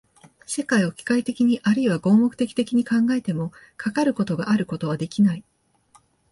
[0.47, 5.43] 世界を機械的にあるいは合目的的に考えても、かかることがあることはできない。